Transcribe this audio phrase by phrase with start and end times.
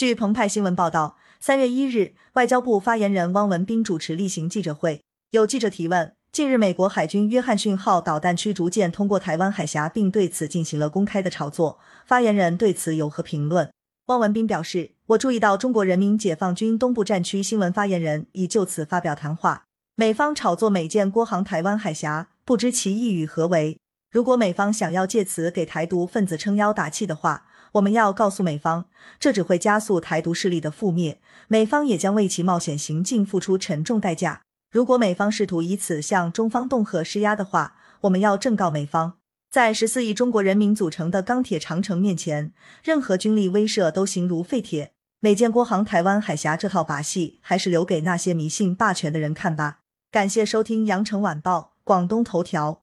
[0.00, 13.70] 据澎湃新闻报道，三月一日，外交部发言人汪文斌主持例行记者会，有记者提问：近日，美国海军约翰逊号导弹驱逐舰通过台湾海峡，并对此进行了公开的炒作，发言人对此有何评论？
[14.06, 19.66] 汪文斌表示：“我注意到中国人民解放军东部战区新闻发言人已就此发表谈话。
[19.96, 23.78] 美方炒作美舰郭航台湾海峡，不知其意与何为。
[24.10, 28.86] 如果美方想要借此给台独分子撑腰打气的话，我们要告诉美方，
[29.20, 34.42] 这只会加速台独势力的覆灭，美方也将为其冒险行径付出沉重代价。
[34.72, 39.14] 如果美方试图以此向中方恫吓施压的话，我们要正告美方。”
[39.48, 42.52] 在十四亿中国人民组成的钢铁长城面前，
[42.82, 44.92] 任何军力威慑都形如废铁。
[45.20, 49.80] 美舰国航台湾海峡这套把戏，还是留给那些迷信霸权的人看吧。
[50.10, 52.82] 感谢收听羊城晚报广东头条。